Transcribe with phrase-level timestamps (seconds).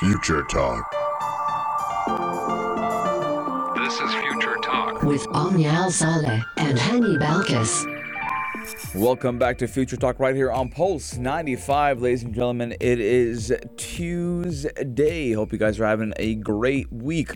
[0.00, 0.90] Future Talk.
[3.76, 5.02] This is Future Talk.
[5.02, 7.84] with Omnial Saleh and Hani Balkis.
[8.94, 12.72] Welcome back to Future Talk right here on Pulse 95, ladies and gentlemen.
[12.80, 15.32] It is Tuesday.
[15.32, 17.32] Hope you guys are having a great week.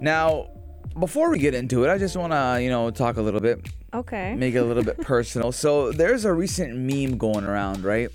[0.00, 0.50] Now,
[0.98, 3.68] before we get into it, I just want to, you know, talk a little bit,
[3.92, 4.34] Okay.
[4.36, 5.50] make it a little bit personal.
[5.50, 8.10] So, there's a recent meme going around, right?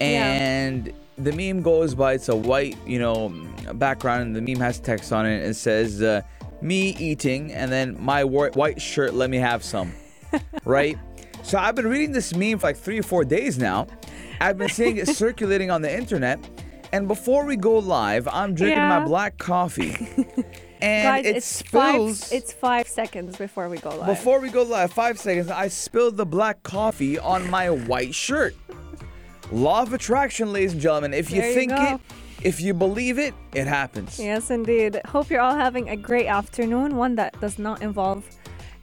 [0.00, 0.92] And
[1.22, 3.28] the meme goes by it's a white, you know,
[3.74, 5.42] background, and the meme has text on it.
[5.44, 6.22] It says, uh,
[6.60, 9.14] "Me eating," and then my whi- white shirt.
[9.14, 9.92] Let me have some,
[10.64, 10.98] right?
[11.42, 13.86] So I've been reading this meme for like three or four days now.
[14.40, 16.38] I've been seeing it circulating on the internet.
[16.92, 19.94] And before we go live, I'm drinking my black coffee,
[20.82, 22.24] and Guys, it it's spills.
[22.24, 22.32] five.
[22.32, 24.06] It's five seconds before we go live.
[24.06, 28.56] Before we go live, five seconds, I spilled the black coffee on my white shirt.
[29.52, 31.12] Law of attraction, ladies and gentlemen.
[31.12, 31.94] If you you think go.
[31.94, 32.00] it,
[32.42, 34.18] if you believe it, it happens.
[34.18, 35.00] Yes, indeed.
[35.06, 36.96] Hope you're all having a great afternoon.
[36.96, 38.24] One that does not involve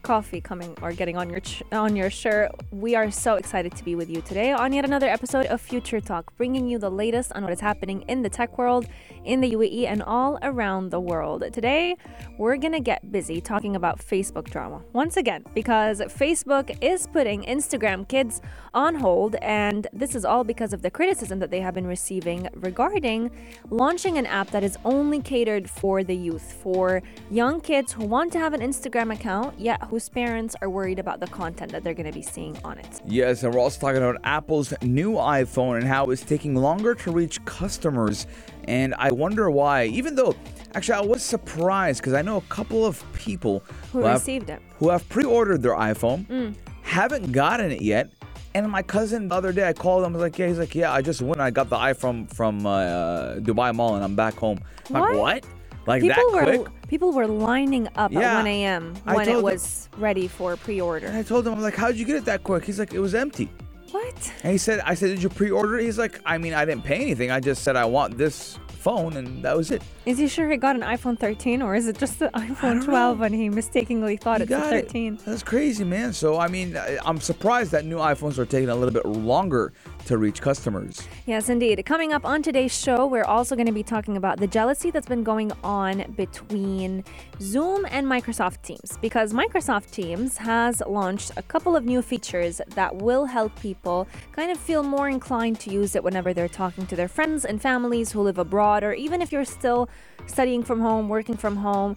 [0.08, 2.50] coffee coming or getting on your ch- on your shirt.
[2.72, 6.00] We are so excited to be with you today on yet another episode of Future
[6.00, 8.88] Talk, bringing you the latest on what is happening in the tech world,
[9.26, 11.44] in the UAE, and all around the world.
[11.52, 11.98] Today,
[12.38, 18.08] we're gonna get busy talking about Facebook drama once again because Facebook is putting Instagram
[18.08, 18.40] kids
[18.74, 22.48] on hold, and this is all because of the criticism that they have been receiving
[22.54, 23.30] regarding
[23.70, 28.32] launching an app that is only catered for the youth, for young kids who want
[28.32, 31.96] to have an Instagram account, yet whose parents are worried about the content that they're
[31.96, 33.02] going to be seeing on it.
[33.08, 37.10] Yes, and we're also talking about Apple's new iPhone and how it's taking longer to
[37.12, 38.28] reach customers.
[38.66, 40.36] And I wonder why, even though
[40.76, 44.62] actually I was surprised because I know a couple of people Who have- received it?
[44.78, 46.54] who have pre-ordered their iPhone,
[46.84, 48.12] haven't gotten it yet.
[48.54, 50.12] And my cousin the other day, I called him.
[50.14, 51.40] I was like, "Yeah." He's like, "Yeah, I just went.
[51.42, 54.60] I got the iPhone from uh, Dubai Mall, and I'm back home."
[54.90, 55.18] I'm like, What?
[55.20, 55.46] what?
[55.86, 56.68] Like People that were quick?
[56.88, 58.32] People were lining up Yeah.
[58.32, 58.96] at 1 a.m.
[59.06, 61.08] When it was ready for pre-order.
[61.08, 63.00] And I told him, "I'm like, how'd you get it that quick?" He's like, "It
[63.00, 63.50] was empty."
[63.92, 64.34] What?
[64.44, 66.98] And he said, "I said, did you pre-order?" He's like, "I mean, I didn't pay
[67.02, 67.32] anything.
[67.32, 69.82] I just said I want this phone, and that was it.
[70.06, 73.18] Is he sure he got an iPhone 13 or is it just the iPhone 12
[73.20, 73.24] know.
[73.26, 74.86] and he mistakenly thought He it's a got it.
[74.86, 75.20] 13?
[75.26, 76.14] That's crazy, man.
[76.14, 79.74] So I mean, I'm surprised that new iPhones are taking a little bit longer
[80.08, 81.08] to reach customers.
[81.26, 81.86] Yes, indeed.
[81.86, 85.08] Coming up on today's show, we're also going to be talking about the jealousy that's
[85.08, 87.04] been going on between
[87.42, 92.96] Zoom and Microsoft Teams because Microsoft Teams has launched a couple of new features that
[92.96, 96.96] will help people kind of feel more inclined to use it whenever they're talking to
[96.96, 99.90] their friends and families who live abroad, or even if you're still
[100.26, 101.96] studying from home, working from home.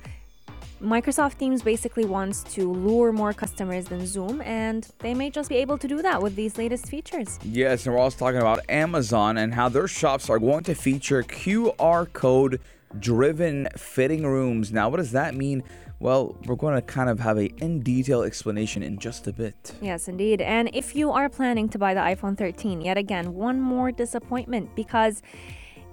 [0.80, 5.56] Microsoft Teams basically wants to lure more customers than Zoom, and they may just be
[5.56, 7.38] able to do that with these latest features.
[7.44, 11.22] Yes, and we're also talking about Amazon and how their shops are going to feature
[11.22, 12.60] QR code
[12.98, 14.72] driven fitting rooms.
[14.72, 15.62] Now, what does that mean?
[15.98, 19.74] Well, we're going to kind of have a in detail explanation in just a bit.
[19.82, 20.40] Yes, indeed.
[20.40, 24.74] And if you are planning to buy the iPhone 13, yet again, one more disappointment
[24.74, 25.20] because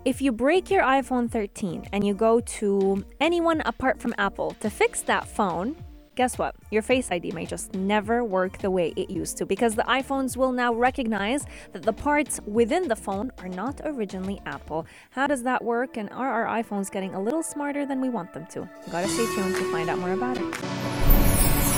[0.07, 4.69] if you break your iPhone 13 and you go to anyone apart from Apple to
[4.69, 5.75] fix that phone,
[6.15, 6.55] guess what?
[6.71, 10.37] Your Face ID may just never work the way it used to because the iPhones
[10.37, 14.87] will now recognize that the parts within the phone are not originally Apple.
[15.09, 15.97] How does that work?
[15.97, 18.59] And are our iPhones getting a little smarter than we want them to?
[18.59, 20.53] You gotta stay tuned to find out more about it.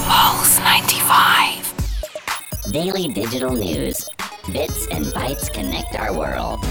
[0.06, 2.74] Pulse 95.
[2.74, 4.08] Daily digital news.
[4.54, 6.64] Bits and bytes connect our world.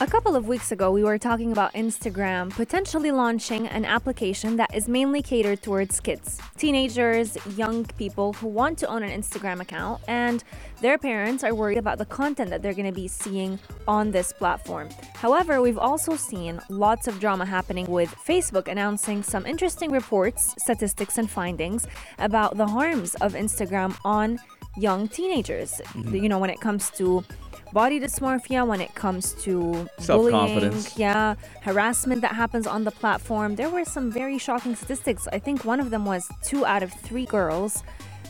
[0.00, 4.72] A couple of weeks ago, we were talking about Instagram potentially launching an application that
[4.72, 10.00] is mainly catered towards kids, teenagers, young people who want to own an Instagram account,
[10.06, 10.44] and
[10.80, 14.32] their parents are worried about the content that they're going to be seeing on this
[14.32, 14.88] platform.
[15.16, 21.18] However, we've also seen lots of drama happening with Facebook announcing some interesting reports, statistics,
[21.18, 21.88] and findings
[22.20, 24.38] about the harms of Instagram on
[24.76, 25.80] young teenagers.
[25.86, 26.14] Mm-hmm.
[26.14, 27.24] You know, when it comes to
[27.72, 33.56] body dysmorphia, when it comes to bullying, yeah, harassment that happens on the platform.
[33.56, 35.28] There were some very shocking statistics.
[35.32, 37.82] I think one of them was two out of three girls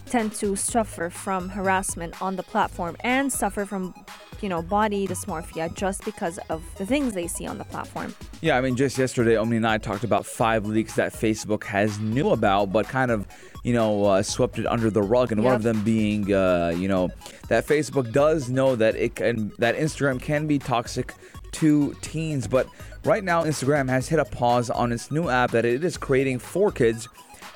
[0.09, 3.95] tend to suffer from harassment on the platform and suffer from
[4.41, 8.57] you know body dysmorphia just because of the things they see on the platform Yeah,
[8.57, 12.31] I mean, just yesterday, Omni and I talked about five leaks that Facebook has knew
[12.31, 13.27] about, but kind of,
[13.65, 15.33] you know, uh, swept it under the rug.
[15.33, 17.11] And one of them being, uh, you know,
[17.49, 21.15] that Facebook does know that it can, that Instagram can be toxic
[21.53, 22.47] to teens.
[22.47, 22.69] But
[23.05, 26.39] right now, Instagram has hit a pause on its new app that it is creating
[26.39, 27.09] for kids.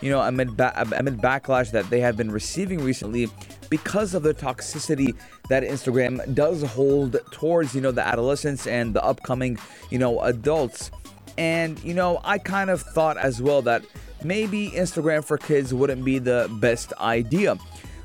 [0.03, 3.29] You know, amid ba- amid backlash that they have been receiving recently
[3.71, 5.15] because of the toxicity
[5.49, 9.59] that Instagram does hold towards, you know, the adolescents and the upcoming,
[9.91, 10.91] you know, adults.
[11.39, 13.85] And, you know, I kind of thought as well that
[14.25, 17.57] maybe Instagram for kids wouldn't be the best idea.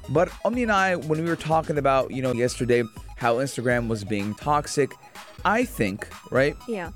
[0.10, 2.84] But Omni and I, when we were talking about, you know, yesterday
[3.18, 4.94] how Instagram was being toxic,
[5.44, 6.92] I think, right, Yeah.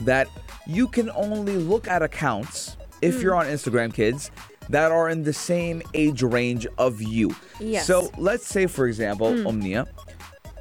[0.00, 0.28] that
[0.66, 4.30] you can only look at accounts if you're on Instagram, kids,
[4.68, 7.34] that are in the same age range of you.
[7.58, 7.86] Yes.
[7.86, 9.46] So let's say, for example, hmm.
[9.46, 9.86] Omnia,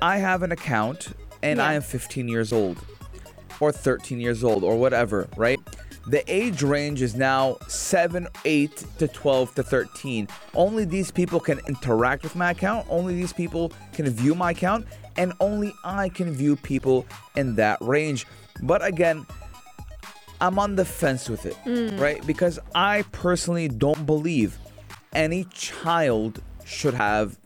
[0.01, 1.09] I have an account
[1.43, 2.77] and I am 15 years old
[3.59, 5.59] or 13 years old or whatever, right?
[6.07, 10.27] The age range is now 7, 8 to 12 to 13.
[10.55, 14.87] Only these people can interact with my account, only these people can view my account,
[15.17, 18.25] and only I can view people in that range.
[18.63, 19.25] But again,
[20.41, 21.99] I'm on the fence with it, mm.
[21.99, 22.25] right?
[22.25, 24.57] Because I personally don't believe
[25.13, 27.37] any child should have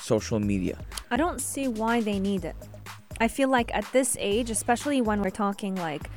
[0.00, 0.78] social media.
[1.10, 2.56] I don't see why they need it.
[3.20, 6.10] I feel like at this age, especially when we're talking like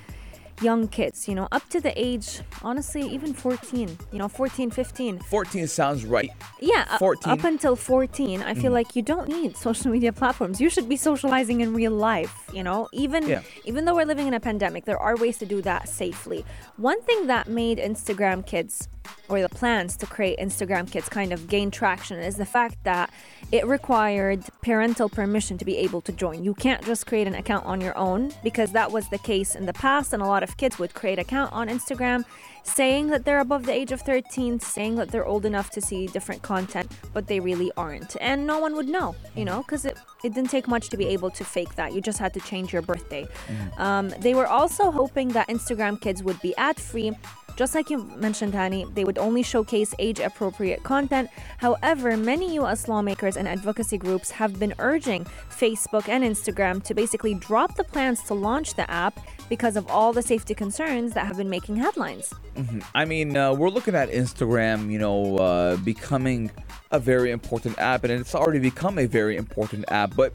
[0.62, 5.20] young kids, you know, up to the age, honestly, even 14, you know, 14, 15.
[5.20, 6.30] 14 sounds right.
[6.60, 7.34] Yeah, uh, 14.
[7.34, 8.74] up until 14, I feel mm-hmm.
[8.74, 10.62] like you don't need social media platforms.
[10.62, 12.88] You should be socializing in real life, you know?
[12.94, 13.42] Even Yeah.
[13.66, 16.46] even though we're living in a pandemic, there are ways to do that safely.
[16.78, 18.88] One thing that made Instagram Kids
[19.30, 23.10] or the plans to create Instagram Kids kind of gain traction is the fact that
[23.52, 26.44] it required parental permission to be able to join.
[26.44, 29.66] You can't just create an account on your own because that was the case in
[29.66, 32.26] the past and a lot of kids would create account on Instagram
[32.66, 36.08] saying that they're above the age of 13, saying that they're old enough to see
[36.08, 38.16] different content, but they really aren't.
[38.20, 41.06] And no one would know, you know, because it, it didn't take much to be
[41.08, 41.94] able to fake that.
[41.94, 43.28] You just had to change your birthday.
[43.78, 47.16] Um, they were also hoping that Instagram Kids would be ad free.
[47.56, 51.30] Just like you mentioned, Hani, they would only showcase age appropriate content.
[51.58, 57.34] However, many US lawmakers and advocacy groups have been urging Facebook and Instagram to basically
[57.34, 61.38] drop the plans to launch the app because of all the safety concerns that have
[61.38, 62.34] been making headlines.
[62.94, 66.52] I mean, uh, we're looking at Instagram, you know, uh, becoming
[66.92, 70.14] a very important app, and it's already become a very important app.
[70.16, 70.34] But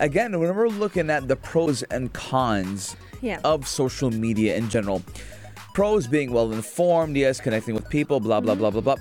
[0.00, 3.40] again, when we're looking at the pros and cons Yeah.
[3.42, 5.02] of social media in general,
[5.78, 8.96] pros being well informed, yes, connecting with people, blah, blah, blah, blah, blah.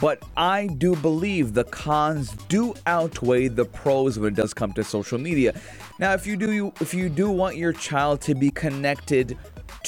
[0.00, 4.84] But I do believe the cons do outweigh the pros when it does come to
[4.84, 5.60] social media.
[5.98, 9.36] Now, if you do you if you do want your child to be connected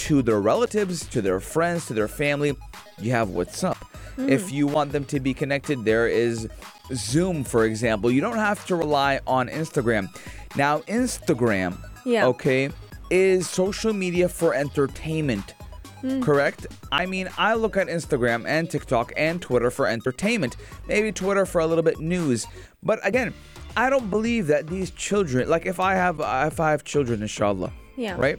[0.07, 2.57] to their relatives, to their friends, to their family,
[2.99, 3.77] you have WhatsApp.
[4.17, 4.29] Hmm.
[4.29, 6.49] If you want them to be connected, there is
[6.93, 8.11] Zoom, for example.
[8.11, 10.09] You don't have to rely on Instagram.
[10.57, 12.27] Now, Instagram, Yeah.
[12.27, 12.71] okay,
[13.11, 15.55] is social media for entertainment.
[16.03, 16.23] Mm.
[16.23, 16.67] Correct?
[16.91, 20.57] I mean, I look at Instagram and TikTok and Twitter for entertainment.
[20.89, 22.47] Maybe Twitter for a little bit news.
[22.83, 23.33] But again,
[23.77, 27.73] I don't believe that these children, like if I have if I have children, inshallah,
[27.97, 28.17] Yeah.
[28.19, 28.39] right?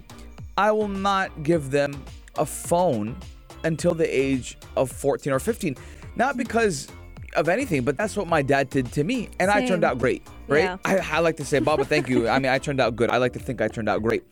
[0.57, 2.03] I will not give them
[2.37, 3.15] a phone
[3.63, 5.75] until the age of 14 or 15.
[6.15, 6.87] Not because
[7.35, 9.29] of anything, but that's what my dad did to me.
[9.39, 10.65] And I turned out great, right?
[10.65, 10.77] Yeah.
[10.85, 12.27] I, I like to say, Baba, thank you.
[12.27, 13.09] I mean, I turned out good.
[13.09, 14.23] I like to think I turned out great,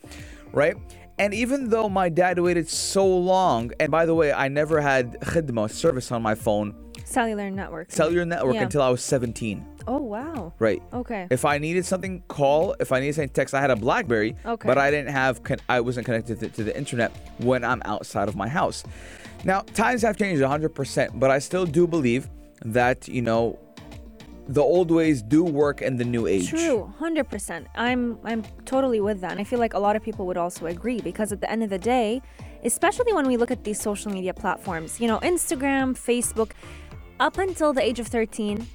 [0.51, 0.75] right?
[1.19, 5.19] And even though my dad waited so long, and by the way, I never had
[5.21, 6.73] khidma service on my phone,
[7.05, 7.91] Cellular network.
[7.91, 8.63] cellular network Yeah.
[8.63, 10.53] until I was 17, oh, wow.
[10.59, 10.81] right?
[10.93, 11.27] Okay.
[11.29, 12.75] If I needed something, call.
[12.79, 13.53] If I needed something, text.
[13.53, 14.65] I had a BlackBerry, Okay.
[14.67, 15.43] but I didn't have.
[15.43, 18.83] Con- I wasn't connected to, to the internet when I'm outside of my house.
[19.43, 22.29] Now times have changed 100%, but I still do believe
[22.63, 23.59] that you know
[24.47, 26.49] the old ways do work in the new age.
[26.49, 27.67] True, hundred percent.
[27.75, 30.65] I'm I'm totally with that, and I feel like a lot of people would also
[30.65, 32.21] agree because at the end of the day,
[32.63, 36.51] especially when we look at these social media platforms, you know, Instagram, Facebook,
[37.19, 38.67] up until the age of thirteen,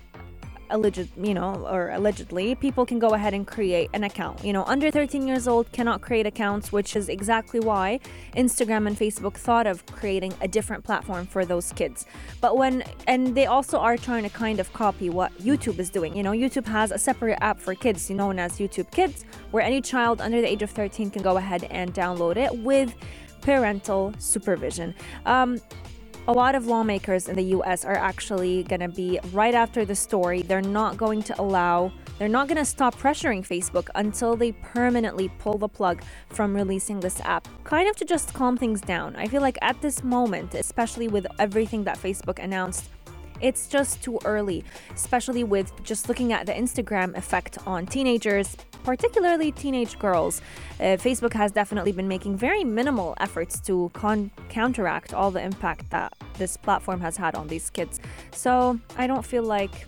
[0.70, 4.44] alleged, you know, or allegedly, people can go ahead and create an account.
[4.44, 8.00] You know, under 13 years old cannot create accounts, which is exactly why
[8.36, 12.06] Instagram and Facebook thought of creating a different platform for those kids.
[12.40, 16.16] But when, and they also are trying to kind of copy what YouTube is doing.
[16.16, 19.80] You know, YouTube has a separate app for kids known as YouTube Kids, where any
[19.80, 22.94] child under the age of 13 can go ahead and download it with
[23.40, 24.94] parental supervision.
[25.24, 25.60] Um,
[26.28, 29.94] a lot of lawmakers in the US are actually going to be right after the
[29.94, 30.42] story.
[30.42, 35.28] They're not going to allow, they're not going to stop pressuring Facebook until they permanently
[35.38, 39.14] pull the plug from releasing this app, kind of to just calm things down.
[39.14, 42.90] I feel like at this moment, especially with everything that Facebook announced,
[43.40, 44.64] it's just too early,
[44.94, 50.40] especially with just looking at the Instagram effect on teenagers, particularly teenage girls.
[50.78, 55.90] Uh, Facebook has definitely been making very minimal efforts to con- counteract all the impact
[55.90, 58.00] that this platform has had on these kids.
[58.32, 59.86] So I don't feel like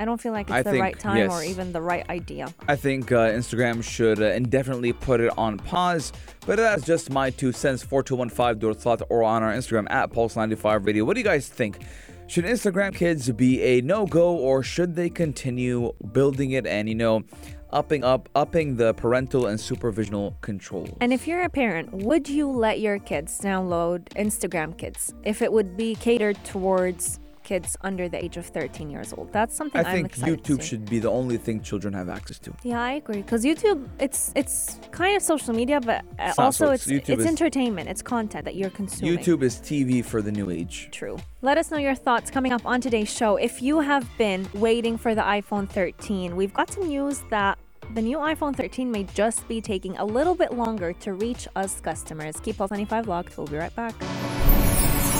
[0.00, 2.54] I don't feel like it's I the think, right time or even the right idea.
[2.68, 6.12] I think uh, Instagram should uh, indefinitely put it on pause,
[6.46, 7.82] but that's just my two cents.
[7.82, 11.04] 4215 door slot or on our Instagram at Pulse95 Radio.
[11.04, 11.80] What do you guys think?
[12.28, 16.94] Should Instagram kids be a no go or should they continue building it and, you
[16.94, 17.24] know,
[17.70, 20.88] upping up, upping the parental and supervisional control?
[21.00, 25.52] And if you're a parent, would you let your kids download Instagram Kids if it
[25.52, 29.32] would be catered towards kids under the age of 13 years old?
[29.32, 30.68] That's something I am think excited to YouTube see.
[30.68, 32.50] should be the only thing children have access to.
[32.62, 33.22] Yeah, I agree.
[33.22, 37.14] Because YouTube, it's it's kind of social media, but uh, It's also so- it's YouTube
[37.14, 37.88] it's is- entertainment.
[37.92, 39.10] It's content that you're consuming.
[39.18, 40.76] YouTube is TV for the new age.
[41.00, 41.16] True.
[41.42, 43.30] Let us know your thoughts coming up on today's show.
[43.48, 47.54] If you have been waiting for the iPhone 13, we've got some news that
[47.96, 51.72] the new iPhone 13 may just be taking a little bit longer to reach us
[51.80, 52.34] customers.
[52.44, 53.32] Keep Pulse 95 locked.
[53.38, 53.94] We'll be right back.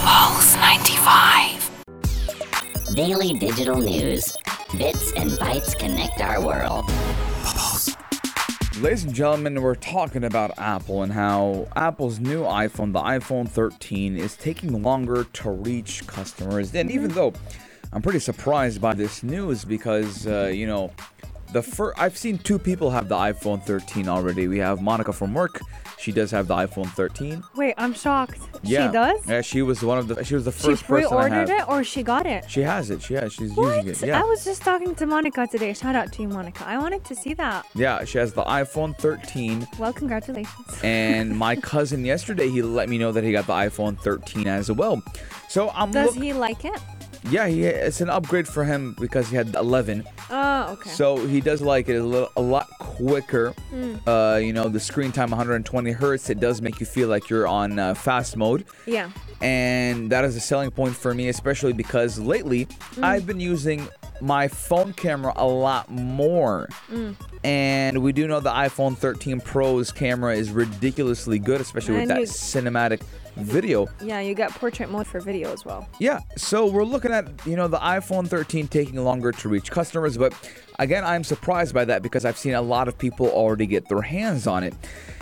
[0.05, 1.58] Pulse 95.
[2.99, 4.37] Daily digital news.
[4.77, 6.85] Bits and bytes connect our world.
[8.83, 14.17] Ladies and gentlemen, we're talking about Apple and how Apple's new iPhone, the iPhone 13,
[14.17, 16.75] is taking longer to reach customers.
[16.75, 17.35] And even though
[17.93, 20.91] I'm pretty surprised by this news because, uh, you know,
[21.53, 24.49] the first I've seen two people have the iPhone 13 already.
[24.49, 25.61] We have Monica from work.
[25.99, 27.43] She does have the iPhone 13.
[27.57, 28.39] Wait, I'm shocked.
[28.63, 28.87] Yeah.
[28.89, 29.27] She does?
[29.27, 30.25] Yeah, she was one of the.
[30.25, 32.49] She was the She first person I pre-ordered it or she got it?
[32.49, 33.03] She has it.
[33.03, 33.33] She has.
[33.33, 33.85] She's What?
[33.85, 34.13] using it.
[34.13, 34.21] Yeah.
[34.21, 35.73] I was just talking to Monica today.
[35.75, 36.65] Shout out to you, Monica.
[36.67, 37.67] I wanted to see that.
[37.75, 38.05] yeah.
[38.05, 39.67] She has the iPhone 13.
[39.79, 40.79] Well, congratulations.
[40.85, 44.71] and my cousin yesterday he let me know that he got the iPhone 13 as
[44.71, 45.03] well.
[45.49, 46.79] So I'm Does look- he like it?
[47.31, 50.05] Yeah, he it's an upgrade for him because he had 11.
[50.31, 50.91] Oh, okay.
[50.91, 53.51] So he does like it a little a lot quicker.
[53.71, 53.97] Hmm.
[54.07, 56.31] Uh, you know, the screen time 120 hertz.
[56.31, 58.65] It does make you feel like you're on uh, fast mode.
[58.87, 59.11] yeah.
[59.41, 63.05] and that is a selling point for me especially because lately Mm.
[63.05, 63.87] i've been using
[64.21, 67.15] my phone camera a lot more Mm.
[67.45, 72.23] and we do know the iphone 13 pro's camera is ridiculously good especially with that
[72.23, 73.01] cinematic
[73.39, 75.89] video Yeah, you got portrait mode for video as well.
[75.99, 80.17] yeah so we're looking at you know the iphone 13 taking longer to reach customers
[80.19, 80.33] but
[80.79, 84.03] again i'm surprised by that because i've seen a lot of people already get their
[84.03, 84.75] hands on it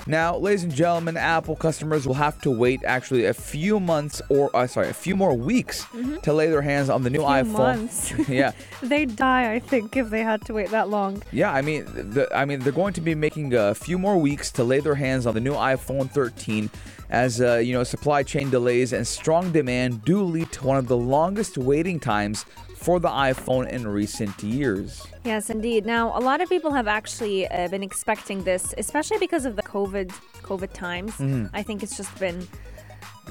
[0.07, 4.55] now ladies and gentlemen apple customers will have to wait actually a few months or
[4.55, 5.85] uh, sorry a few more weeks
[6.23, 7.55] to lay their hands on the new Mm-hmm.
[7.57, 8.13] Iphone months.
[8.29, 11.23] yeah They'd die, I think, if they had to wait that long.
[11.33, 14.51] yeah i mean the, i mean they're going to be making a few more weeks
[14.53, 16.71] to lay their hands on the new iphone 13
[17.11, 20.89] as uh, you know supply chain delays and strong demand do lead to one of
[20.89, 22.45] the longest waiting times
[22.85, 25.85] for the iphone in recent years Yes, indeed.
[25.87, 29.63] Now, a lot of people have actually uh, been expecting this, especially because of the
[29.75, 30.09] COVID
[30.51, 31.13] COVID times.
[31.53, 32.47] I think it's just been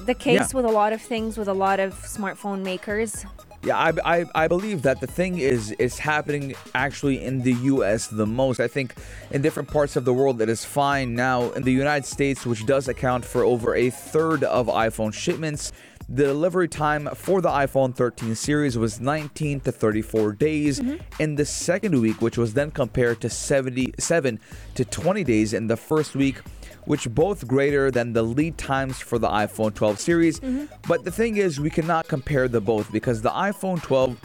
[0.04, 0.56] the case Mm-hmm.
[0.58, 0.62] Yeah.
[0.62, 3.24] with a lot of things with a lot of smartphone makers.
[3.62, 8.08] Yeah, I, I, I believe that the thing is is happening actually in the U.S.
[8.08, 8.60] the most.
[8.60, 8.88] I think
[9.30, 11.50] in different parts of the world it is fine now.
[11.56, 15.72] In the United States, which does account for over a third of iPhone shipments,
[16.08, 21.22] the delivery time for the iPhone 13 series was 19 to 34 days mm-hmm.
[21.22, 24.40] in the second week, which was then compared to 77
[24.74, 26.40] to 20 days in the first week
[26.86, 30.40] which both greater than the lead times for the iPhone 12 series.
[30.40, 30.66] Mm-hmm.
[30.88, 34.16] But the thing is, we cannot compare the both because the iPhone 12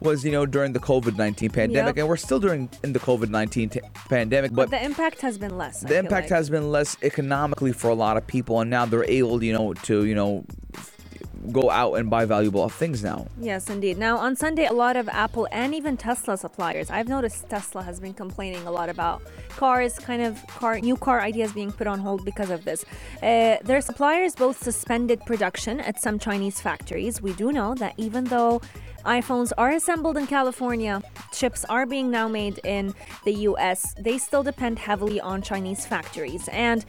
[0.00, 1.98] was, you know, during the COVID-19 pandemic, Yep.
[1.98, 4.52] and we're still during in the COVID-19 t- pandemic.
[4.52, 5.84] But, But, the impact has been less.
[5.84, 6.38] I the impact like.
[6.38, 9.74] has been less economically for a lot of people, and now they're able, you know,
[9.74, 10.44] to, you know,
[11.52, 13.26] go out and buy valuable things now.
[13.40, 13.98] Yes, indeed.
[13.98, 18.00] Now, on Sunday, a lot of Apple and even Tesla suppliers, I've noticed Tesla has
[18.00, 21.98] been complaining a lot about cars, kind of car, new car ideas being put on
[21.98, 22.84] hold because of this.
[23.22, 27.20] Uh, their suppliers both suspended production at some Chinese factories.
[27.20, 28.60] We do know that even though
[29.04, 31.02] iPhones are assembled in California,
[31.32, 36.48] chips are being now made in the US, they still depend heavily on Chinese factories.
[36.48, 36.84] And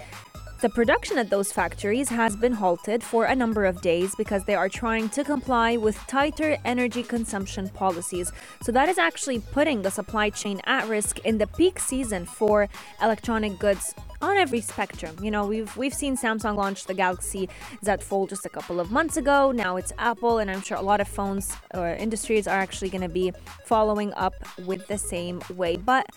[0.61, 4.55] the production at those factories has been halted for a number of days because they
[4.55, 8.33] are trying to comply with tighter energy consumption policies.
[8.61, 12.67] So that is actually putting the supply chain at risk in the peak season for
[13.01, 15.15] electronic goods on every spectrum.
[15.21, 17.47] You know, we've we've seen Samsung launch the Galaxy
[17.85, 19.51] Z Fold just a couple of months ago.
[19.51, 23.01] Now it's Apple, and I'm sure a lot of phones or industries are actually going
[23.01, 23.31] to be
[23.65, 24.33] following up
[24.65, 25.77] with the same way.
[25.77, 26.07] But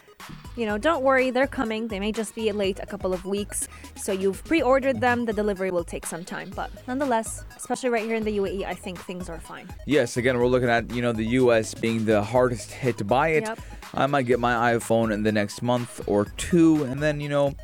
[0.56, 1.88] you know, don't worry, they're coming.
[1.88, 3.68] They may just be late a couple of weeks.
[3.96, 6.50] So you've pre ordered them, the delivery will take some time.
[6.54, 9.68] But nonetheless, especially right here in the UAE, I think things are fine.
[9.86, 11.74] Yes, again, we're looking at you know the U.S.
[11.74, 13.44] being the hardest hit by it.
[13.44, 13.60] Yep.
[13.94, 17.54] I might get my iPhone in the next month or two, and then you know,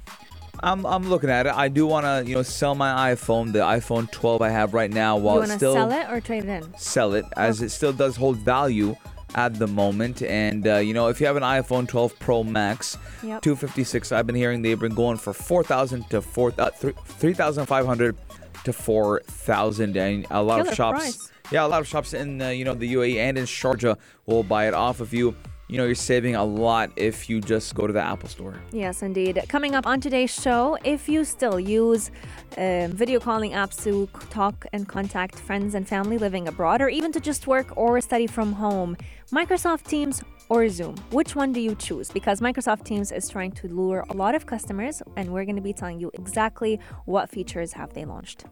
[0.61, 1.55] I'm I'm looking at it.
[1.55, 4.91] I do want to you know sell my iPhone, the iPhone 12 I have right
[4.91, 6.75] now, while it's still sell it or trade it in?
[6.79, 7.67] sell it as oh.
[7.67, 8.97] it still does hold value.
[9.35, 10.23] At the moment.
[10.23, 13.42] And uh, you know, if you have an iPhone 12 Pro Max, Yep.
[13.42, 18.16] 256, I've been hearing they've been going for 4,000 to 4 uh, 3,500
[18.64, 20.99] to 4,000, and a lot Killer of shops.
[20.99, 21.32] price.
[21.50, 24.42] Yeah, a lot of shops in uh, you know the UAE and in Sharjah will
[24.42, 25.35] buy it off of you.
[25.71, 28.55] You know, you're saving a lot if you just go to the Apple Store.
[28.73, 29.39] Yes, indeed.
[29.51, 32.11] Coming up on today's show, if you still use
[32.57, 37.13] um, video calling apps to talk and contact friends and family living abroad, or even
[37.13, 38.97] to just work or study from home,
[39.31, 42.11] Microsoft Teams or Zoom, which one do you choose?
[42.11, 45.61] Because Microsoft Teams is trying to lure a lot of customers, and we're going to
[45.61, 48.47] be telling you exactly what features have they launched.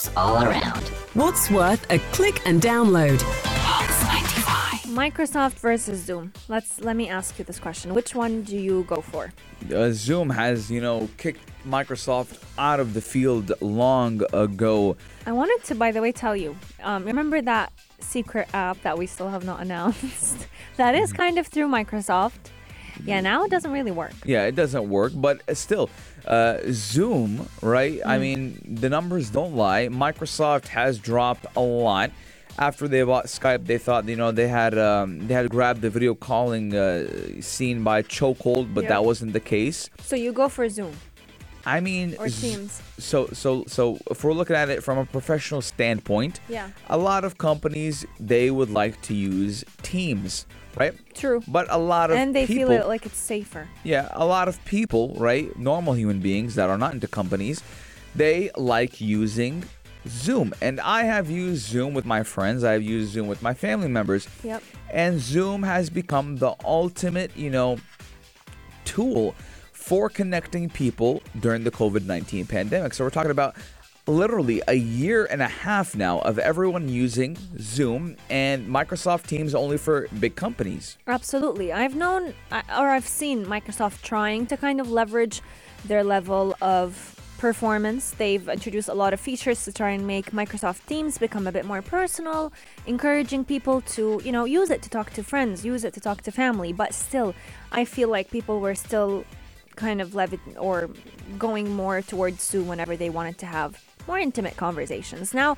[0.00, 0.82] Apps all around.
[1.14, 3.18] What's worth a click and download?
[4.88, 6.32] Microsoft versus Zoom.
[6.48, 9.32] Let's let me ask you this question: Which one do you go for?
[9.72, 14.96] uh, Zoom has, you know, kicked Microsoft out of the field long ago.
[15.26, 16.56] I wanted to, by the way, tell you.
[16.82, 20.46] Um, remember that secret app that we still have not announced?
[20.76, 22.50] that is kind of through Microsoft.
[23.06, 24.12] Yeah, now it doesn't really work.
[24.24, 25.90] Yeah, it doesn't work, but still,
[26.26, 28.00] uh, Zoom, right?
[28.04, 29.88] I mean, the numbers don't lie.
[29.88, 32.10] Microsoft has dropped a lot.
[32.58, 35.88] After they bought Skype, they thought you know they had um, they had grabbed the
[35.88, 37.06] video calling uh,
[37.40, 38.88] scene by chokehold, but Yep.
[38.90, 39.88] that wasn't the case.
[40.02, 40.92] So you go for Zoom
[41.64, 42.82] I mean, or Teams.
[42.98, 46.70] so so so if we're looking at it from a professional standpoint, Yeah.
[46.88, 50.44] a lot of companies they would like to use Teams,
[50.76, 50.94] right?
[51.14, 51.42] True.
[51.48, 53.68] But a lot of And they people, feel it like it's safer.
[53.84, 57.62] yeah, a lot of people, right, normal human beings that are not into companies,
[58.14, 59.64] they like using
[60.08, 60.54] Zoom.
[60.62, 64.28] And I have used Zoom with my friends, I've used Zoom with my family members.
[64.42, 64.62] Yep.
[64.92, 67.78] And Zoom has become the ultimate, you know,
[68.84, 69.34] tool
[69.72, 72.94] for connecting people during the COVID 19 pandemic.
[72.94, 73.56] So we're talking about
[74.06, 79.76] literally a year and a half now of everyone using Zoom and Microsoft Teams only
[79.76, 80.98] for big companies.
[81.06, 81.72] Absolutely.
[81.72, 85.42] I've known or I've seen Microsoft trying to kind of leverage
[85.84, 88.10] their level of performance.
[88.10, 91.64] They've introduced a lot of features to try and make Microsoft Teams become a bit
[91.64, 92.52] more personal,
[92.86, 96.20] encouraging people to, you know, use it to talk to friends, use it to talk
[96.22, 97.34] to family, but still
[97.72, 99.24] I feel like people were still
[99.76, 100.90] kind of levit or
[101.38, 105.32] going more towards Zoom whenever they wanted to have more intimate conversations.
[105.32, 105.56] Now,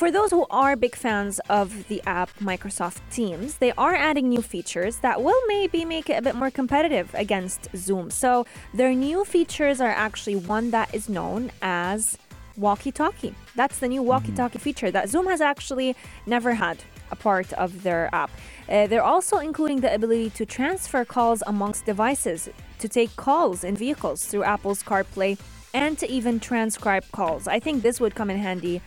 [0.00, 4.42] for those who are big fans of the app Microsoft Teams, they are adding new
[4.42, 8.10] features that will maybe make it a bit more competitive against Zoom.
[8.10, 8.30] So,
[8.74, 12.18] their new features are actually one that is known as
[12.56, 13.34] walkie talkie.
[13.54, 15.94] That's the new walkie talkie feature that Zoom has actually
[16.26, 16.78] never had
[17.10, 18.30] a part of their app.
[18.68, 22.48] Uh, they're also including the ability to transfer calls amongst devices,
[22.80, 25.38] to take calls in vehicles through Apple's CarPlay,
[25.74, 27.46] and to even transcribe calls.
[27.46, 28.80] I think this would come in handy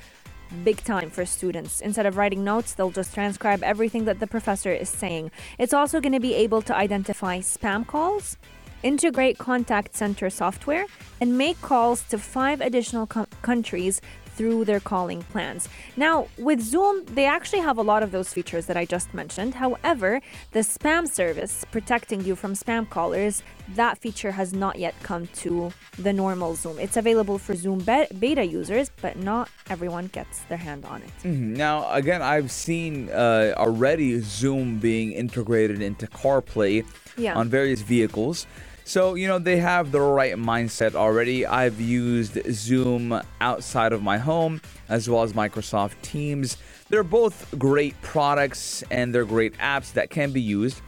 [0.63, 1.81] big time for students.
[1.81, 5.31] Instead of writing notes, they'll just transcribe everything that the professor is saying.
[5.57, 8.37] It's also going to be able to identify spam calls,
[8.83, 10.85] integrate contact center software,
[11.21, 14.01] and make calls to five additional co- countries
[14.39, 15.67] through their calling plans.
[15.97, 19.53] Now, with Zoom, they actually have a lot of those features that I just mentioned.
[19.55, 20.21] However,
[20.53, 23.43] the spam service protecting you from spam callers,
[23.75, 25.73] that feature has not yet come to
[26.05, 26.79] the normal Zoom.
[26.79, 31.11] It's available for Zoom be- beta users, but not everyone gets their hand on it.
[31.27, 31.57] Mhm.
[31.57, 36.85] Now, again, I've seen uh, already Zoom being integrated into CarPlay
[37.17, 37.35] Yeah.
[37.35, 38.47] on various vehicles.
[38.89, 41.45] So, you know, they have the right mindset already.
[41.45, 46.57] I've used Zoom outside of my home as well as Microsoft Teams.
[46.89, 50.81] They're both great products and they're great apps that can be used.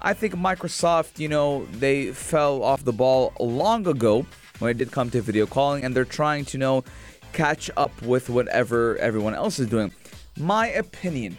[0.00, 4.24] I think Microsoft, you know, they fell off the ball long ago
[4.60, 6.84] when it did come to video calling, and they're trying to, you know,
[7.32, 9.90] catch up with whatever everyone else is doing.
[10.38, 11.36] My opinion,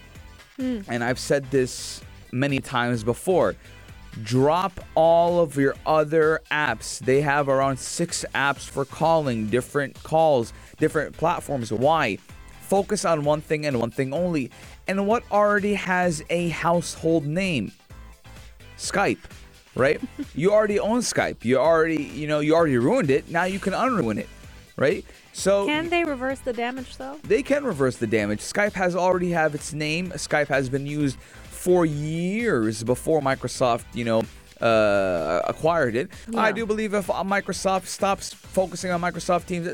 [0.58, 0.82] hmm.
[0.90, 2.02] and I've said this
[2.34, 3.56] many times before,
[4.24, 7.00] drop all of your other apps.
[7.00, 11.72] They have around six apps for calling, different calls, different platforms.
[11.72, 12.18] Why?
[12.62, 14.52] Focus on one thing and one thing only.
[14.88, 17.72] And what already has a household name?
[18.78, 19.20] Skype,
[19.76, 20.00] right?
[20.36, 21.44] you already own Skype.
[21.44, 23.30] You already, you know, you already ruined it.
[23.30, 24.30] Now you can unruin it,
[24.78, 25.06] right?
[25.34, 27.18] So Can they reverse the damage though?
[27.24, 28.40] they can reverse the damage.
[28.40, 30.12] Skype has already have its name.
[30.12, 31.18] Skype has been used
[31.60, 34.24] for years before Microsoft, you know,
[34.62, 36.10] uh, acquired it.
[36.38, 39.68] I do believe if Microsoft stops focusing on Microsoft Teams,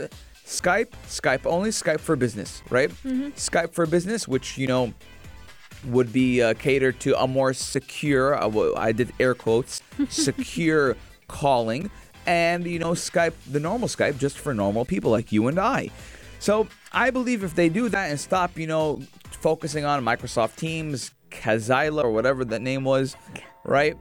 [0.45, 2.89] Skype, Skype only, Skype for business, right?
[3.35, 4.93] Skype for business, which you know
[5.85, 11.91] would be uh, catered to a more secure, uh, I did air quotes, secure calling,
[12.25, 15.91] and you know, Skype, the normal Skype, just for normal people like you and I.
[16.39, 21.11] So I believe if they do that and stop, you know, focusing on Microsoft Teams,
[21.41, 23.15] Kazila or whatever the name was,
[23.63, 23.97] right?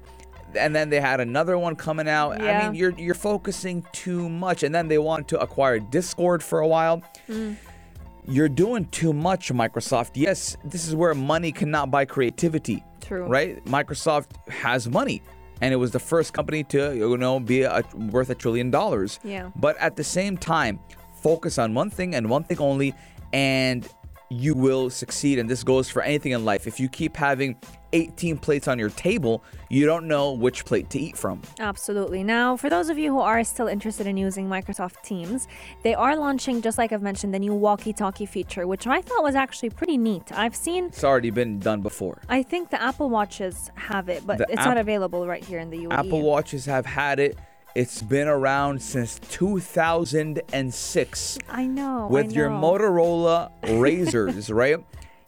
[0.56, 2.40] And then they had another one coming out.
[2.40, 4.62] I mean, you're you're focusing too much.
[4.62, 7.02] And then they wanted to acquire Discord for a while.
[7.28, 7.56] Mm.
[8.26, 10.12] You're doing too much, Microsoft.
[10.14, 12.82] Yes, this is where money cannot buy creativity.
[13.00, 13.26] True.
[13.26, 13.62] Right?
[13.64, 15.22] Microsoft has money.
[15.60, 19.20] And it was the first company to, you know, be a, worth a trillion dollars.
[19.22, 19.50] Yeah.
[19.56, 20.80] But at the same time,
[21.14, 22.94] focus on one thing and one thing only,
[23.32, 23.88] and
[24.30, 25.38] you will succeed.
[25.38, 26.66] And this goes for anything in life.
[26.66, 27.56] If you keep having
[27.92, 31.42] 18 plates on your table, you don't know which plate to eat from.
[31.60, 32.24] Absolutely.
[32.24, 35.46] Now, for those of you who are still interested in using Microsoft Teams,
[35.84, 39.22] they are launching, just like I've mentioned, the new walkie talkie feature, which I thought
[39.22, 40.32] was actually pretty neat.
[40.32, 42.20] I've seen, It's already been done before.
[42.28, 45.60] I think the Apple Watches have it, but The it's App- not available right here
[45.60, 45.84] in the.
[45.84, 45.92] UAE.
[45.92, 47.38] Apple Watches have had it.
[47.74, 52.04] It's been around since 2006 I know.
[52.04, 52.48] I with your.
[52.50, 54.76] Motorola Razrs, right?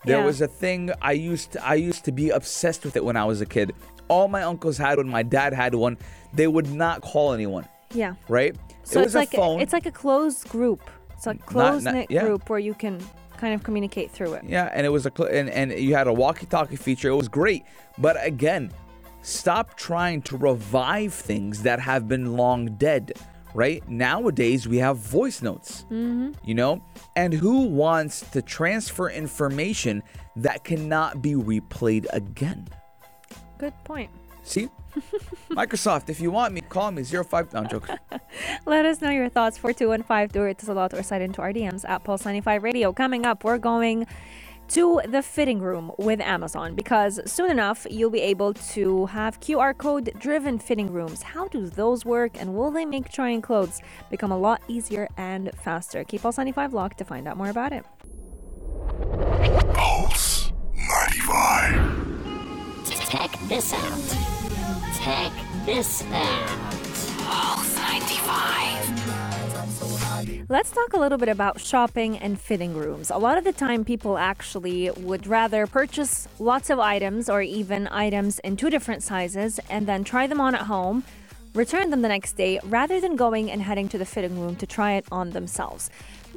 [0.05, 0.25] There Yeah.
[0.25, 3.25] was a thing I used to, I used to be obsessed with it when I
[3.25, 3.73] was a kid.
[4.09, 5.99] All my uncles had one, my dad had one.
[6.33, 8.15] They would not call anyone, Yeah.
[8.29, 8.55] right?
[8.85, 9.61] So it it's was like a phone.
[9.61, 10.81] it's like a closed group.
[11.15, 12.21] It's a closed knit yeah.
[12.23, 13.01] group where you can
[13.39, 14.45] kind of communicate through it.
[14.47, 17.09] Yeah, and it was a cl- and, and you had a walkie-talkie feature.
[17.09, 17.65] It was great,
[17.99, 18.71] but again,
[19.27, 23.12] stop trying to revive things that have been long dead.
[23.55, 25.85] Right nowadays, we have voice notes.
[25.85, 26.33] Mm-hmm.
[26.45, 26.85] You know,
[27.17, 30.03] and who wants to transfer information
[30.37, 32.69] that cannot be replayed again?
[33.59, 34.11] Good point.
[34.43, 34.69] See,
[35.51, 37.53] Microsoft, if you want me, call me 05.
[37.53, 37.97] No, I'm joking.
[38.67, 39.59] Let us know your thoughts.
[39.59, 42.93] 4215 do it to lot or slide into our DMs at Pulse 95 Radio.
[42.93, 44.07] Coming up, we're going
[44.68, 49.76] to the fitting room with Amazon because soon enough you'll be able to have QR
[49.76, 51.22] code driven fitting rooms.
[51.22, 55.50] How do those work and will they make trying clothes become a lot easier and
[55.62, 56.05] faster?
[56.05, 57.85] Keep Pulse 95 locked to find out more about it.
[59.74, 62.07] Pulse 95.
[63.09, 64.16] Check this out.
[65.02, 65.33] Check
[65.64, 66.48] this out.
[67.18, 69.06] Pulse 95.
[70.49, 73.11] Let's talk a little bit about shopping and fitting rooms.
[73.11, 77.87] A lot of the time, people actually would rather purchase lots of items or even
[77.89, 81.05] items in two different sizes and then try them on at home,
[81.55, 84.67] return them the next day, rather than going and heading to the fitting room to
[84.67, 85.91] try it on themselves.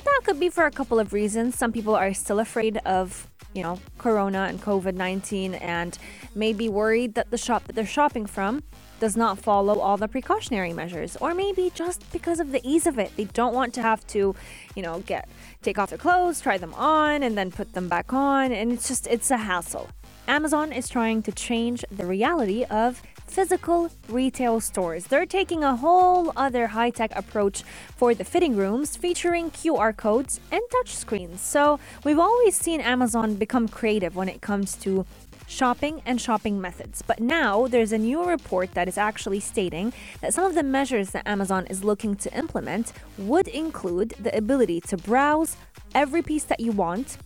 [0.04, 1.56] That could be for a couple of reasons.
[1.56, 5.98] Some people are still afraid of, you know, Corona and COVID 19 and
[6.36, 8.64] may be worried that the shop that they're shopping from
[9.00, 13.00] does not follow all the precautionary measures or maybe just because of the ease of
[13.00, 13.12] it.
[13.16, 14.36] They don't want to have to
[14.76, 15.28] you know get
[15.62, 18.52] take off their clothes try them on and then put them back on.
[18.52, 19.90] And it's just it's a hassle.
[20.28, 25.06] Amazon is trying to change the reality of physical retail stores.
[25.06, 27.64] They're taking a whole other high-tech approach
[27.96, 31.42] for the fitting rooms featuring qr codes and touch screens.
[31.42, 35.06] So we've always seen amazon become creative when it comes to
[35.50, 37.02] shopping and shopping methods.
[37.02, 41.10] But now there's a new report that is actually stating that some of the measures
[41.10, 45.58] that Amazon is looking to implement would include the ability to browse
[45.96, 47.18] every piece that you want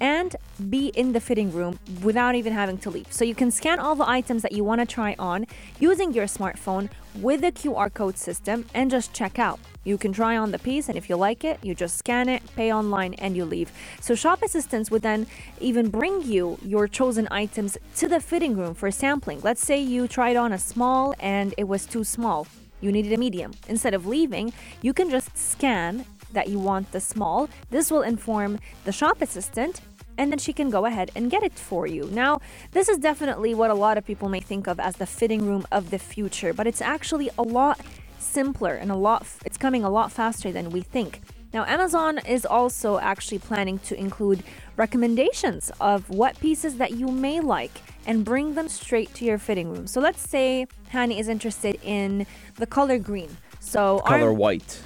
[0.00, 0.36] and
[0.68, 3.12] be in the fitting room without even having to leave.
[3.12, 5.46] So you can scan all the items that you want to try on
[5.78, 9.58] using your smartphone with the QR code system and just check out.
[9.84, 12.42] You can try on the piece, and if you like it, you just scan it,
[12.54, 13.72] pay online, and you leave.
[14.00, 15.26] So, shop assistants would then
[15.60, 19.40] even bring you your chosen items to the fitting room for sampling.
[19.40, 22.46] Let's say you tried on a small and it was too small,
[22.80, 23.52] you needed a medium.
[23.66, 27.48] Instead of leaving, you can just scan that you want the small.
[27.70, 29.80] This will inform the shop assistant
[30.18, 32.10] and then she can go ahead and get it for you.
[32.12, 32.40] Now,
[32.72, 35.66] this is definitely what a lot of people may think of as the fitting room
[35.72, 37.80] of the future, but it's actually a lot
[38.18, 41.20] simpler and a lot it's coming a lot faster than we think.
[41.54, 44.42] Now, Amazon is also actually planning to include
[44.76, 49.72] recommendations of what pieces that you may like and bring them straight to your fitting
[49.72, 49.86] room.
[49.86, 52.26] So let's say Hani is interested in
[52.56, 53.34] the color green.
[53.60, 54.82] So our Color white.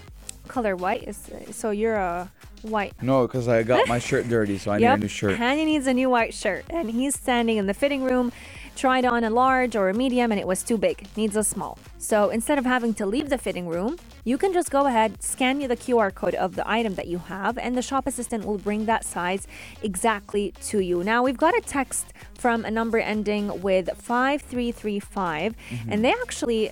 [0.53, 1.19] Color white is
[1.51, 2.31] so you're a
[2.63, 5.39] white No, because I got my shirt dirty, so I need a new shirt.
[5.39, 8.31] Hani needs a new white shirt, and he's standing in the fitting room,
[8.77, 10.97] tried on a large or a medium, and it was too big.
[11.17, 11.75] Needs a small.
[11.99, 13.93] So instead of having to leave the fitting room,
[14.25, 17.19] you can just go ahead, scan you the QR code of the item that you
[17.35, 19.43] have, and the shop assistant will bring that size
[19.83, 21.03] exactly to you.
[21.13, 25.93] Now we've got a text from a number ending with 5335, Mm-hmm.
[25.93, 26.71] and they actually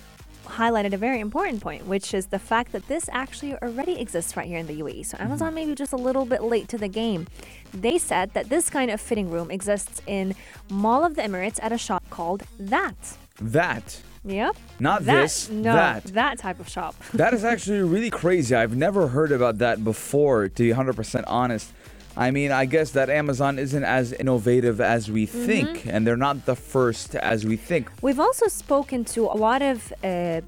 [0.51, 4.47] highlighted a very important point, which is the fact that this actually already exists right
[4.47, 5.05] here in the UAE.
[5.05, 5.27] So mm-hmm.
[5.27, 7.27] Amazon may be just a little bit late to the game.
[7.73, 10.35] They said that this kind of fitting room exists in
[10.69, 13.17] Mall of the Emirates at a shop called That.
[13.39, 14.55] That Yep.
[14.79, 16.37] Not that, this, No, that.
[16.37, 16.95] type of shop.
[17.13, 18.53] That is actually really crazy.
[18.53, 21.71] I've never heard about that before, to be 100% honest.
[22.17, 25.45] I mean, I guess that Amazon isn't as innovative as we Mm-hmm.
[25.45, 27.89] think, and they're not the first as we think.
[28.01, 30.41] We've also spoken to a lot of uh,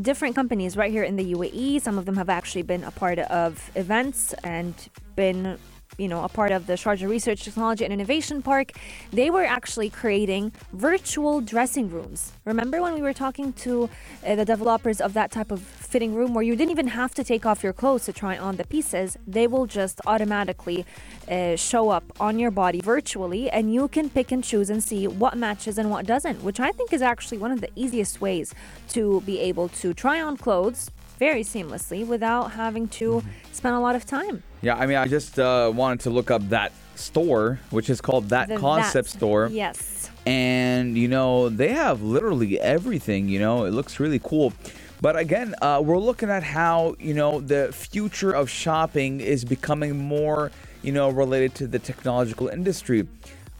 [0.00, 1.80] different companies right here in the UAE.
[1.80, 4.74] Some of them have actually been a part of events and
[5.16, 5.58] been,
[5.98, 8.72] you know, a part of the Sharjah Research Technology and Innovation Park.
[9.12, 12.32] They were actually creating virtual dressing rooms.
[12.44, 13.90] Remember when we were talking to
[14.26, 17.24] uh, the developers of that type of fitting room where you didn't even have to
[17.24, 19.16] take off your clothes to try on the pieces?
[19.26, 20.86] They will just automatically
[21.28, 25.06] uh, show up on your body virtually and you can pick and choose and see
[25.06, 28.54] what matches and what doesn't, which I think is actually one of the easiest ways
[28.90, 30.90] to be able to try on clothes
[31.20, 34.42] very seamlessly without having to spend a lot of time.
[34.62, 38.30] Yeah, I mean, I just uh, wanted to look up that store, which is called
[38.30, 39.48] That The Concept That- Store.
[39.52, 40.10] Yes.
[40.26, 44.52] and you know they have literally everything you know it looks really cool
[45.00, 49.96] but again uh, we're looking at how you know the future of shopping is becoming
[49.96, 50.50] more
[50.82, 53.00] you know related to the technological industry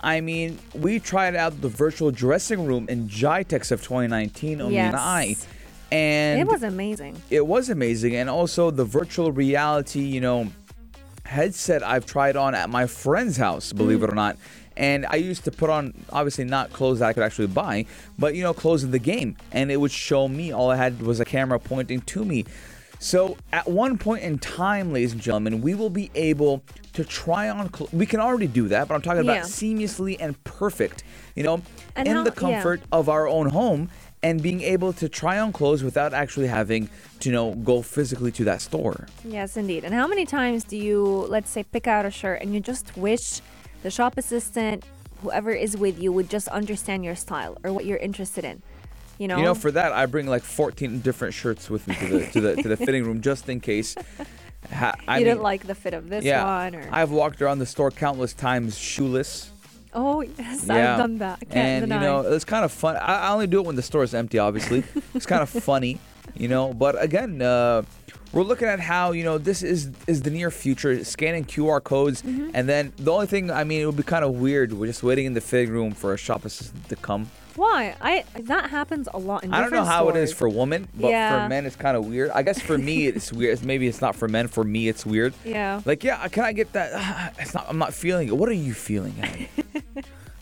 [0.03, 4.97] i mean we tried out the virtual dressing room in GITEX of 2019 Omi and
[4.97, 5.47] i Yes.
[5.93, 7.21] And it was amazing.
[7.31, 10.47] it was amazing and also the virtual reality you know
[11.25, 14.37] headset i've tried on at my friend's house believe it or not
[14.77, 17.85] and i used to put on obviously not clothes that i could actually buy
[18.19, 21.01] but you know clothes in the game and it would show me all i had
[21.03, 22.45] was a camera pointing to me
[22.99, 27.49] so at one point in time ladies and gentlemen we will be able to try
[27.49, 29.33] on cl- we can already do that but i'm talking Yeah.
[29.33, 31.05] about seamlessly and perfect
[31.37, 31.63] you know
[31.97, 32.35] And in how- the yeah.
[32.41, 33.89] comfort of our own home
[34.23, 36.89] and being able to try on clothes without actually having
[37.21, 39.85] to you know go physically to that store Yes, indeed.
[39.85, 42.97] And how many times do you, let's say, pick out a shirt and you just
[42.97, 43.41] wish
[43.83, 44.85] the shop assistant,
[45.23, 48.63] whoever is with you, would just understand your style or what you're interested in?
[49.19, 49.37] You know?
[49.37, 52.41] you know for that i bring like 14 different shirts with me to the to
[52.41, 53.95] the, to the fitting room just in case
[54.73, 57.43] Ha- I you mean, didn't like the fit of this yeah one, or i've walked
[57.43, 59.50] around the store countless times shoeless
[59.95, 61.39] oh yes, yeah I've done that.
[61.43, 61.95] I can't and deny.
[61.97, 64.15] you know it's kind of fun I, I only do it when the store is
[64.15, 65.99] empty obviously it's kind of funny
[66.35, 67.83] you know but again uh
[68.33, 72.23] we're looking at how you know this is is the near future scanning qr codes
[72.23, 72.51] Mm-hmm.
[72.55, 75.03] and then the only thing i mean it would be kind of weird we're just
[75.03, 77.29] waiting in the fitting room for a shop assistant to come
[77.61, 77.95] Why?
[78.01, 81.11] I that happens a lot in I don't know how it is for women, but
[81.11, 81.43] Yeah.
[81.45, 82.31] for men it's kind of weird.
[82.31, 83.63] I guess for me it's weird.
[83.63, 84.49] Maybe it's not for men.
[84.49, 85.35] For me it's weird.
[85.45, 85.83] Yeah.
[85.85, 87.35] Like, yeah, can I get that?
[87.39, 87.67] It's not.
[87.69, 88.37] I'm not feeling it.
[88.37, 89.15] What are you feeling?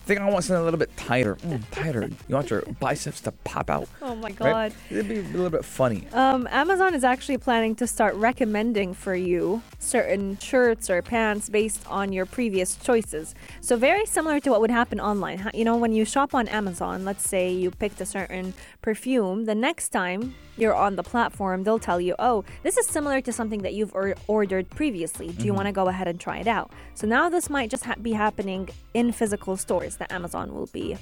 [0.09, 1.35] Think I want something a little bit tighter.
[1.35, 2.09] Mm, tighter.
[2.29, 3.91] You want your biceps to pop out.
[4.01, 4.39] Oh my right?
[4.39, 4.73] god.
[4.89, 6.07] It'd be a little bit funny.
[6.15, 11.87] Um, Amazon is actually planning to start recommending for you certain shirts or pants based
[11.89, 13.35] on your previous choices.
[13.61, 15.51] So very similar to what would happen online.
[15.53, 19.55] You know, when you shop on Amazon, let's say you picked a certain perfume, the
[19.55, 23.61] next time you're on the platform, they'll tell you, "Oh, this is similar to something
[23.63, 25.29] that you've or- ordered previously.
[25.29, 27.85] Do you want to go ahead and try it out?" So now this might just
[27.85, 30.97] ha- be happening in physical stores that Amazon will be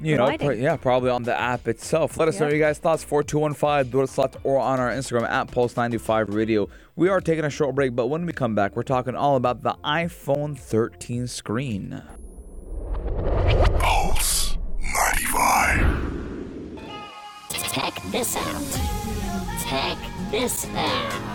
[0.00, 0.46] You know, providing.
[0.48, 2.16] pr- yeah, probably on the app itself.
[2.16, 3.04] Let us know your guys' thoughts.
[3.04, 4.06] 4215 Door
[4.44, 6.68] or on our Instagram at Pulse95 Radio.
[6.96, 9.62] We are taking a short break, but when we come back, we're talking all about
[9.62, 12.02] the iPhone 13 screen.
[13.78, 15.98] Pulse 95.
[17.72, 18.80] Check this out.
[19.68, 19.98] Check
[20.30, 21.31] this out.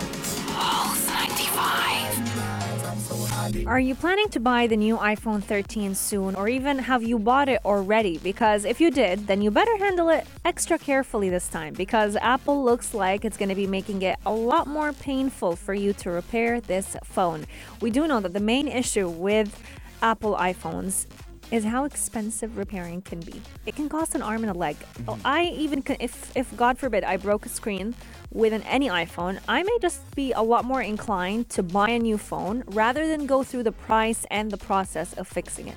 [3.68, 7.50] Are you planning to buy the new iPhone 13 soon, or even have you bought
[7.50, 8.16] it already?
[8.16, 12.64] Because if you did, then you better handle it extra carefully this time because Apple
[12.64, 16.08] looks like it's going to be making it a lot more painful for you to
[16.10, 17.44] repair this phone.
[17.82, 19.62] We do know that the main issue with
[20.00, 21.04] Apple iPhones
[21.50, 23.40] is how expensive repairing can be.
[23.66, 24.76] It can cost an arm and a leg.
[25.24, 27.94] I even can, if if God forbid I broke a screen
[28.30, 31.98] with an any iPhone, I may just be a lot more inclined to buy a
[31.98, 35.76] new phone rather than go through the price and the process of fixing it.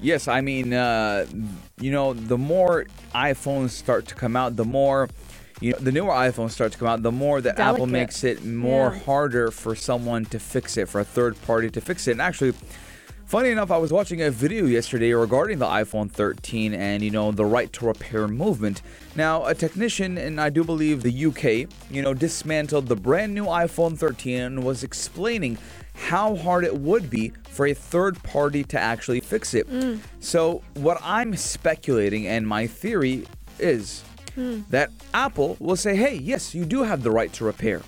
[0.00, 1.26] Yes, I mean, uh,
[1.78, 5.08] you know, the more iPhones start to come out, the more,
[5.60, 8.44] you know, the newer iPhones start to come out, the more that Apple makes it
[8.44, 9.00] more Yeah.
[9.00, 12.12] harder for someone to fix it, for a third party to fix it.
[12.12, 12.54] And actually,
[13.26, 17.32] funny enough, I was watching a video yesterday regarding the iPhone 13 and, you know,
[17.32, 18.82] the right to repair movement.
[19.16, 23.44] Now, a technician in, I do believe, the UK, you know, dismantled the brand new
[23.46, 25.58] iPhone 13 and was explaining
[25.94, 29.68] how hard it would be for a third party to actually fix it.
[29.68, 30.00] Mm.
[30.20, 33.26] So, what I'm speculating and my theory
[33.58, 34.02] is
[34.36, 34.68] mm.
[34.70, 37.82] that Apple will say, hey, yes, you do have the right to repair,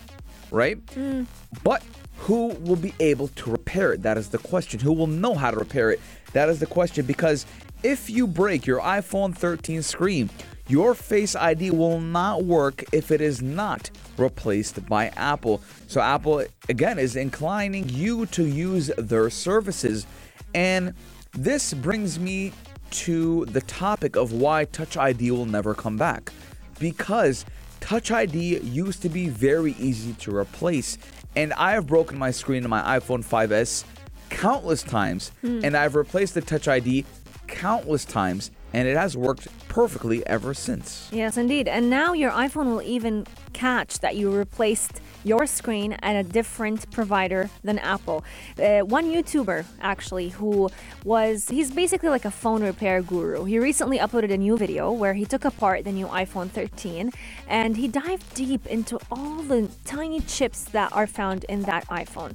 [0.50, 0.84] right?
[0.86, 1.26] Mm.
[1.64, 1.82] But
[2.18, 4.02] who will be able to repair it?
[4.02, 4.80] That is the question.
[4.80, 6.00] Who will know how to repair it?
[6.32, 7.46] That is the question because
[7.82, 10.30] if you break your iPhone 13 screen,
[10.68, 15.62] your Face ID will not work if it is not replaced by Apple.
[15.86, 20.06] So, Apple, again, is inclining you to use their services.
[20.54, 20.94] And
[21.32, 22.52] this brings me
[22.90, 26.32] to the topic of why Touch ID will never come back.
[26.80, 27.44] Because
[27.80, 30.98] Touch ID used to be very easy to replace.
[31.34, 33.84] And I have broken my screen on my iPhone 5S
[34.30, 35.60] countless times, hmm.
[35.62, 37.04] and I've replaced the Touch ID
[37.46, 41.08] countless times, and it has worked perfectly ever since.
[41.12, 41.68] Yes, indeed.
[41.68, 46.90] And now your iPhone will even catch that you replaced your screen at a different
[46.92, 48.24] provider than Apple.
[48.58, 50.70] Uh, one YouTuber, actually, who
[51.04, 53.44] was, he's basically like a phone repair guru.
[53.44, 57.12] He recently uploaded a new video where he took apart the new iPhone 13
[57.48, 62.34] and he dived deep into all the tiny chips that are found in that iPhone.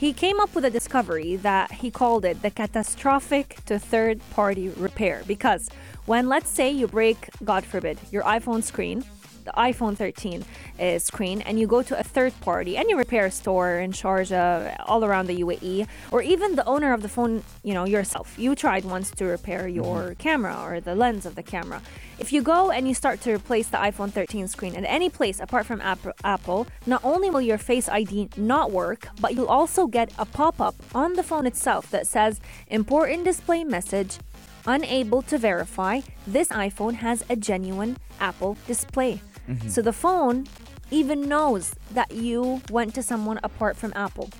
[0.00, 4.70] He came up with a discovery that he called it the catastrophic to third party
[4.70, 5.68] repair because
[6.06, 9.04] when, let's say, you break, God forbid, your iPhone screen,
[9.44, 10.44] the iPhone 13
[10.78, 15.04] uh, screen, and you go to a third party, any repair store in Sharjah, all
[15.04, 18.38] around the UAE, or even the owner of the phone, you know, yourself.
[18.38, 21.82] You tried once to repair your camera or the lens of the camera.
[22.18, 25.40] If you go and you start to replace the iPhone 13 screen at any place
[25.40, 30.12] apart from Apple, not only will your Face ID not work, but you'll also get
[30.18, 34.18] a pop up on the phone itself that says important display message
[34.66, 39.20] unable to verify this iPhone has a genuine Apple display.
[39.68, 40.46] So the phone
[40.90, 44.30] even knows that you went to someone apart from Apple.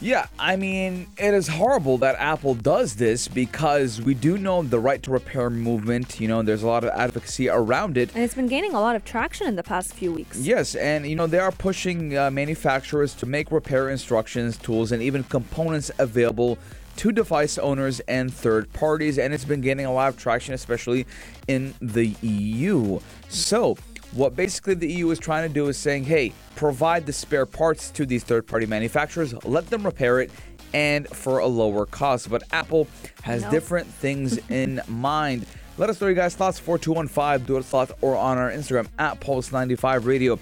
[0.00, 4.78] Yeah, I mean, it is horrible that Apple does this because we do know the
[4.78, 6.20] right to repair movement.
[6.20, 8.14] You know, there's a lot of advocacy around it.
[8.14, 10.38] And it's been gaining a lot of traction in the past few weeks.
[10.38, 15.02] Yes, and you know, they are pushing uh, manufacturers to make repair instructions, tools, and
[15.02, 16.58] even components available
[16.98, 19.18] to device owners and third parties.
[19.18, 21.06] And it's been gaining a lot of traction, especially
[21.46, 23.00] in the EU.
[23.28, 23.76] So,
[24.12, 27.90] what basically the EU is trying to do is saying, hey, provide the spare parts
[27.90, 30.30] to these third party manufacturers, let them repair it,
[30.74, 32.30] and for a lower cost.
[32.30, 32.88] But Apple
[33.22, 33.50] has No.
[33.50, 35.46] different things in mind.
[35.76, 39.20] Let us know your guys' thoughts 4215 do it thoughts or on our Instagram at
[39.20, 40.38] Pulse95 Radio.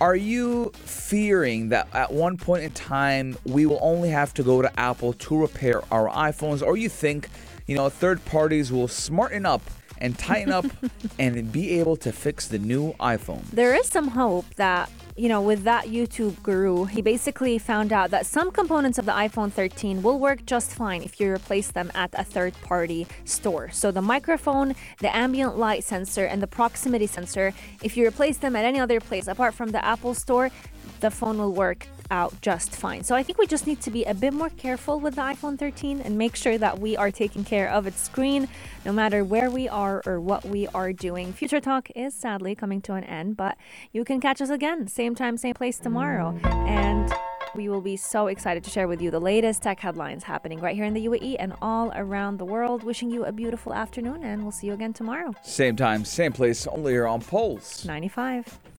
[0.00, 4.62] Are you fearing that at one point in time we will only have to go
[4.62, 7.28] to Apple to repair our iPhones, or you think,
[7.66, 9.62] you know, third parties will smarten up
[9.98, 10.66] and tighten up
[11.18, 13.44] and be able to fix the new iPhone?
[13.50, 14.90] There is some hope that,
[15.22, 19.12] you know, with that YouTube guru, he basically found out that some components of the
[19.12, 23.70] iPhone 13 will work just fine if you replace them at a third party store.
[23.70, 27.54] So the microphone, the ambient light sensor, and the proximity sensor,
[27.84, 30.50] if you replace them at any other place apart from the Apple store,
[30.98, 33.04] the phone will work out just fine.
[33.04, 35.58] So I think we just need to be a bit more careful with the iPhone
[35.58, 38.48] 13 and make sure that we are taking care of its screen
[38.84, 41.32] no matter where we are or what we are doing.
[41.32, 43.56] Future Talk is sadly coming to an end, but
[43.92, 46.38] you can catch us again, same time, same place tomorrow.
[46.44, 47.12] And
[47.54, 50.74] we will be so excited to share with you the latest tech headlines happening right
[50.74, 52.82] here in the UAE and all around the world.
[52.82, 55.34] Wishing you a beautiful afternoon, and we'll see you again tomorrow.
[55.42, 57.84] Same time, same place, only here on Pulse.
[57.84, 58.71] 95.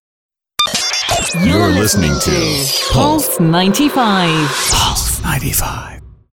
[1.32, 3.90] You're listening to Pulse 95.
[4.70, 6.03] Pulse 95.